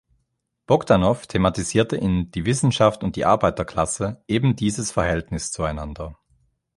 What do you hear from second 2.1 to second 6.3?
"Die Wissenschaft und die Arbeiterklasse" ebendieses Verhältnis zueinander.